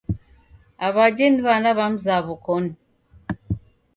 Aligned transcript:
Aw'ajhe 0.85 1.25
ni 1.31 1.41
w'ana 1.45 1.71
w'a 1.77 1.87
mzaw'o 1.93 2.35
koni 2.45 2.73